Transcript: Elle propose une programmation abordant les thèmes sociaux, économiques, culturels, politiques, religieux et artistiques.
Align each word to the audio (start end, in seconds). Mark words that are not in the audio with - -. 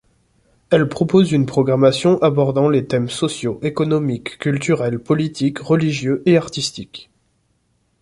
Elle 0.71 0.89
propose 0.89 1.31
une 1.31 1.45
programmation 1.45 2.19
abordant 2.23 2.69
les 2.69 2.87
thèmes 2.87 3.07
sociaux, 3.07 3.59
économiques, 3.61 4.39
culturels, 4.39 4.97
politiques, 4.97 5.59
religieux 5.59 6.23
et 6.25 6.37
artistiques. 6.37 7.11